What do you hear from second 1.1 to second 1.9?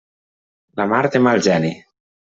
té mal geni.